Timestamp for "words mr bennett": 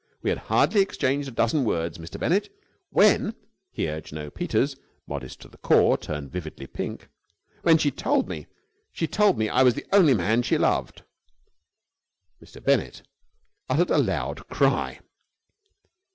1.63-2.49